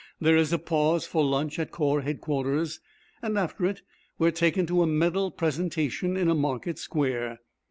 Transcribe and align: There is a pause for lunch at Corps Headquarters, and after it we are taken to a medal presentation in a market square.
There 0.19 0.35
is 0.35 0.51
a 0.51 0.57
pause 0.57 1.05
for 1.05 1.23
lunch 1.23 1.59
at 1.59 1.69
Corps 1.69 2.01
Headquarters, 2.01 2.79
and 3.21 3.37
after 3.37 3.67
it 3.67 3.83
we 4.17 4.29
are 4.29 4.31
taken 4.31 4.65
to 4.65 4.81
a 4.81 4.87
medal 4.87 5.29
presentation 5.29 6.17
in 6.17 6.27
a 6.27 6.33
market 6.33 6.79
square. 6.79 7.37